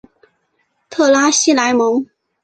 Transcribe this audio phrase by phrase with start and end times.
[0.89, 2.07] 特拉西莱蒙。